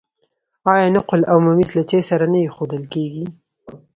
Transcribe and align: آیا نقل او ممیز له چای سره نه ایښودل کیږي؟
آیا 0.71 0.87
نقل 0.95 1.21
او 1.31 1.37
ممیز 1.45 1.69
له 1.77 1.83
چای 1.89 2.01
سره 2.09 2.25
نه 2.31 2.39
ایښودل 2.41 2.83
کیږي؟ 2.93 3.25